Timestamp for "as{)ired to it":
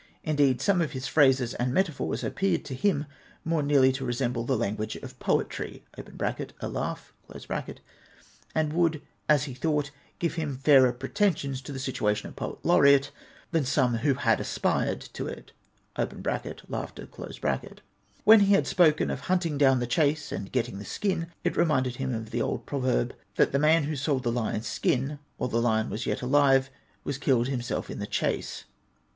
14.39-15.51